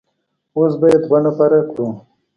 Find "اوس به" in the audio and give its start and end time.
0.57-0.87